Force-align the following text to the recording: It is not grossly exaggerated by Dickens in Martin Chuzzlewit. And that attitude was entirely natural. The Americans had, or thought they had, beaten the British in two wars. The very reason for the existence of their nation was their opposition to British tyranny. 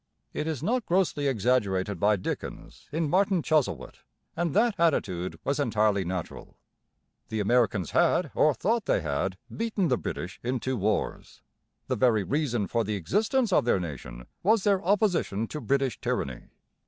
It 0.33 0.47
is 0.47 0.63
not 0.63 0.87
grossly 0.87 1.27
exaggerated 1.27 1.99
by 1.99 2.15
Dickens 2.15 2.89
in 2.91 3.07
Martin 3.07 3.43
Chuzzlewit. 3.43 3.97
And 4.35 4.55
that 4.55 4.73
attitude 4.79 5.37
was 5.43 5.59
entirely 5.59 6.03
natural. 6.03 6.57
The 7.29 7.39
Americans 7.39 7.91
had, 7.91 8.31
or 8.33 8.55
thought 8.55 8.85
they 8.85 9.01
had, 9.01 9.37
beaten 9.55 9.89
the 9.89 9.99
British 9.99 10.39
in 10.41 10.59
two 10.59 10.75
wars. 10.75 11.43
The 11.85 11.95
very 11.97 12.23
reason 12.23 12.65
for 12.65 12.83
the 12.83 12.95
existence 12.95 13.53
of 13.53 13.63
their 13.63 13.79
nation 13.79 14.25
was 14.41 14.63
their 14.63 14.83
opposition 14.83 15.45
to 15.49 15.61
British 15.61 16.01
tyranny. 16.01 16.47